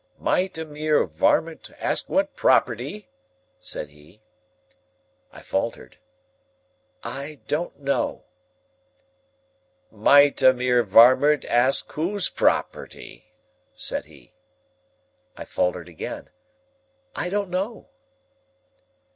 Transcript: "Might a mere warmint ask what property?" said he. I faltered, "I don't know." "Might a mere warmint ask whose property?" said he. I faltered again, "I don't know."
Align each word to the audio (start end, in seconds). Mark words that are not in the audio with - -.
"Might 0.17 0.57
a 0.57 0.65
mere 0.65 1.05
warmint 1.05 1.69
ask 1.77 2.09
what 2.09 2.35
property?" 2.35 3.07
said 3.59 3.89
he. 3.89 4.23
I 5.31 5.41
faltered, 5.43 5.97
"I 7.03 7.41
don't 7.47 7.79
know." 7.79 8.23
"Might 9.91 10.41
a 10.41 10.53
mere 10.53 10.83
warmint 10.83 11.45
ask 11.45 11.91
whose 11.91 12.29
property?" 12.29 13.35
said 13.75 14.05
he. 14.05 14.33
I 15.37 15.45
faltered 15.45 15.87
again, 15.87 16.31
"I 17.15 17.29
don't 17.29 17.51
know." 17.51 17.87